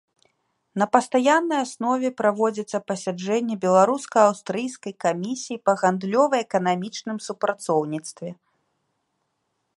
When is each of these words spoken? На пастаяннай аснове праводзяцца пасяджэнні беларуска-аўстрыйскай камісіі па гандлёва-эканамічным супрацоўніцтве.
На 0.81 0.85
пастаяннай 0.93 1.59
аснове 1.65 2.09
праводзяцца 2.21 2.77
пасяджэнні 2.91 3.55
беларуска-аўстрыйскай 3.67 4.93
камісіі 5.07 5.57
па 5.69 5.73
гандлёва-эканамічным 5.83 7.17
супрацоўніцтве. 7.29 8.29